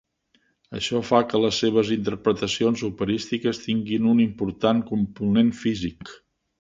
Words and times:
Això 0.79 1.01
fa 1.09 1.19
que 1.33 1.41
les 1.43 1.59
seves 1.63 1.91
interpretacions 1.95 2.85
operístiques 2.89 3.61
tinguin 3.67 4.09
un 4.15 4.25
important 4.25 4.85
component 4.89 5.53
físic. 5.61 6.15